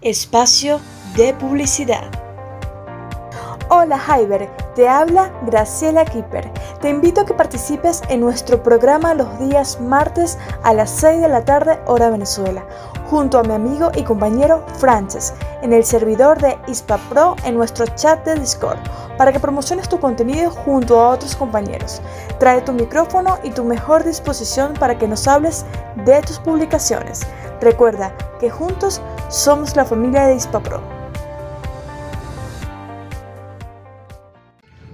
Espacio 0.00 0.80
de 1.16 1.34
publicidad. 1.34 2.04
Hola 3.68 3.98
Hyber, 3.98 4.48
te 4.76 4.88
habla 4.88 5.32
Graciela 5.44 6.04
Kipper. 6.04 6.48
Te 6.80 6.88
invito 6.88 7.22
a 7.22 7.26
que 7.26 7.34
participes 7.34 8.02
en 8.08 8.20
nuestro 8.20 8.62
programa 8.62 9.14
los 9.14 9.40
días 9.40 9.80
martes 9.80 10.38
a 10.62 10.72
las 10.72 10.90
6 10.90 11.20
de 11.20 11.28
la 11.28 11.44
tarde 11.44 11.80
hora 11.86 12.10
Venezuela, 12.10 12.64
junto 13.10 13.38
a 13.38 13.42
mi 13.42 13.54
amigo 13.54 13.90
y 13.94 14.02
compañero 14.02 14.64
Frances, 14.76 15.34
en 15.62 15.72
el 15.72 15.84
servidor 15.84 16.40
de 16.40 16.58
ISPAPRO 16.66 17.36
en 17.44 17.56
nuestro 17.56 17.86
chat 17.86 18.24
de 18.24 18.34
Discord, 18.34 18.78
para 19.16 19.32
que 19.32 19.40
promociones 19.40 19.88
tu 19.88 19.98
contenido 19.98 20.50
junto 20.50 21.00
a 21.00 21.10
otros 21.10 21.34
compañeros. 21.34 22.00
Trae 22.38 22.60
tu 22.60 22.72
micrófono 22.72 23.38
y 23.42 23.50
tu 23.50 23.64
mejor 23.64 24.04
disposición 24.04 24.74
para 24.74 24.98
que 24.98 25.08
nos 25.08 25.26
hables 25.26 25.64
de 26.04 26.20
tus 26.22 26.38
publicaciones. 26.38 27.26
Recuerda 27.60 28.12
que 28.38 28.50
juntos 28.50 29.00
somos 29.28 29.74
la 29.74 29.84
familia 29.84 30.26
de 30.26 30.36
ISPAPRO. 30.36 30.97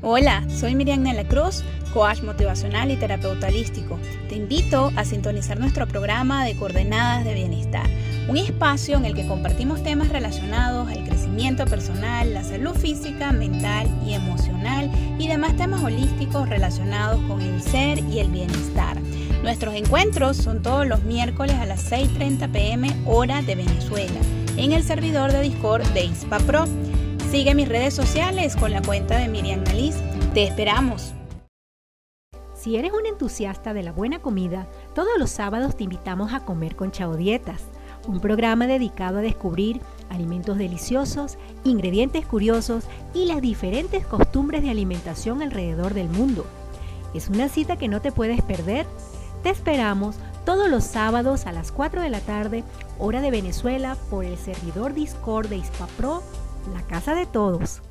Hola, 0.00 0.44
soy 0.48 0.76
Miriam 0.76 1.02
Nela 1.02 1.26
Cruz, 1.26 1.64
coach 1.92 2.22
motivacional 2.22 2.92
y 2.92 2.96
terapeuta 2.96 3.48
holístico. 3.48 3.98
Te 4.28 4.36
invito 4.36 4.92
a 4.94 5.04
sintonizar 5.04 5.58
nuestro 5.58 5.88
programa 5.88 6.44
de 6.44 6.54
Coordenadas 6.54 7.24
de 7.24 7.34
Bienestar, 7.34 7.84
un 8.28 8.36
espacio 8.36 8.96
en 8.96 9.06
el 9.06 9.14
que 9.14 9.26
compartimos 9.26 9.82
temas 9.82 10.08
relacionados 10.10 10.88
al 10.88 11.02
crecimiento 11.02 11.64
personal, 11.64 12.32
la 12.32 12.44
salud 12.44 12.76
física, 12.76 13.32
mental 13.32 13.88
y 14.06 14.14
emocional 14.14 14.88
y 15.18 15.26
demás 15.26 15.56
temas 15.56 15.82
holísticos 15.82 16.48
relacionados 16.48 17.20
con 17.22 17.40
el 17.40 17.60
ser 17.60 17.98
y 17.98 18.20
el 18.20 18.28
bienestar. 18.28 18.96
Nuestros 19.42 19.74
encuentros 19.74 20.36
son 20.36 20.62
todos 20.62 20.86
los 20.86 21.02
miércoles 21.02 21.56
a 21.56 21.66
las 21.66 21.90
6.30 21.90 22.52
pm 22.52 22.96
hora 23.04 23.42
de 23.42 23.56
Venezuela 23.56 24.20
en 24.56 24.72
el 24.72 24.84
servidor 24.84 25.32
de 25.32 25.42
Discord 25.42 25.82
de 25.88 26.04
ISPA 26.04 26.38
Pro. 26.38 26.66
Sigue 27.30 27.54
mis 27.54 27.68
redes 27.68 27.92
sociales 27.92 28.56
con 28.56 28.72
la 28.72 28.80
cuenta 28.80 29.18
de 29.18 29.28
Miriam 29.28 29.62
Nalis. 29.62 29.96
Te 30.32 30.44
esperamos. 30.44 31.12
Si 32.54 32.76
eres 32.76 32.92
un 32.94 33.04
entusiasta 33.04 33.74
de 33.74 33.82
la 33.82 33.92
buena 33.92 34.20
comida, 34.20 34.66
todos 34.94 35.10
los 35.18 35.28
sábados 35.28 35.76
te 35.76 35.84
invitamos 35.84 36.32
a 36.32 36.40
comer 36.40 36.74
con 36.74 36.90
Chao 36.90 37.16
Dietas, 37.16 37.64
un 38.06 38.20
programa 38.20 38.66
dedicado 38.66 39.18
a 39.18 39.20
descubrir 39.20 39.82
alimentos 40.08 40.56
deliciosos, 40.56 41.36
ingredientes 41.64 42.24
curiosos 42.24 42.84
y 43.12 43.26
las 43.26 43.42
diferentes 43.42 44.06
costumbres 44.06 44.62
de 44.62 44.70
alimentación 44.70 45.42
alrededor 45.42 45.92
del 45.92 46.08
mundo. 46.08 46.46
Es 47.12 47.28
una 47.28 47.50
cita 47.50 47.76
que 47.76 47.88
no 47.88 48.00
te 48.00 48.10
puedes 48.10 48.40
perder. 48.40 48.86
Te 49.42 49.50
esperamos 49.50 50.16
todos 50.46 50.70
los 50.70 50.82
sábados 50.82 51.44
a 51.44 51.52
las 51.52 51.72
4 51.72 52.00
de 52.00 52.08
la 52.08 52.20
tarde, 52.20 52.64
hora 52.98 53.20
de 53.20 53.30
Venezuela, 53.30 53.98
por 54.08 54.24
el 54.24 54.38
servidor 54.38 54.94
Discord 54.94 55.48
de 55.48 55.62
Pro 55.98 56.22
la 56.72 56.82
casa 56.86 57.14
de 57.14 57.26
todos. 57.26 57.82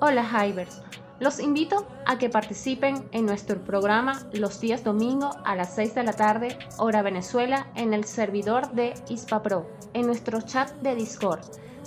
Hola 0.00 0.24
Hivers, 0.24 0.82
los 1.18 1.40
invito 1.40 1.86
a 2.04 2.18
que 2.18 2.28
participen 2.28 3.08
en 3.12 3.24
nuestro 3.24 3.58
programa 3.64 4.22
los 4.32 4.60
días 4.60 4.84
domingo 4.84 5.30
a 5.44 5.56
las 5.56 5.74
6 5.74 5.94
de 5.94 6.02
la 6.02 6.12
tarde, 6.12 6.58
hora 6.76 7.00
Venezuela, 7.00 7.68
en 7.74 7.94
el 7.94 8.04
servidor 8.04 8.72
de 8.72 8.92
ISPAPRO, 9.08 9.66
en 9.94 10.06
nuestro 10.06 10.42
chat 10.42 10.70
de 10.82 10.94
Discord, 10.94 11.40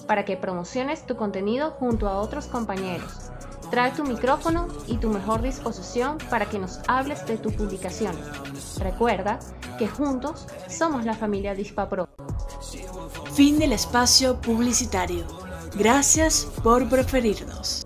para 0.08 0.26
que 0.26 0.38
promociones 0.38 1.06
tu 1.06 1.16
contenido 1.16 1.72
junto 1.72 2.08
a 2.10 2.18
otros 2.18 2.48
compañeros. 2.48 3.30
Trae 3.70 3.92
tu 3.92 4.04
micrófono 4.04 4.68
y 4.88 4.98
tu 4.98 5.10
mejor 5.10 5.42
disposición 5.44 6.18
para 6.30 6.48
que 6.48 6.58
nos 6.58 6.80
hables 6.88 7.26
de 7.28 7.38
tu 7.38 7.52
publicación. 7.52 8.16
Recuerda 8.80 9.40
que 9.78 9.88
juntos 9.88 10.48
somos 10.68 11.06
la 11.06 11.14
familia 11.14 11.54
de 11.54 11.62
ISPAPRO. 11.62 12.10
Fin 13.34 13.60
del 13.60 13.74
espacio 13.74 14.42
publicitario. 14.42 15.26
Gracias 15.76 16.48
por 16.64 16.90
preferirnos. 16.90 17.86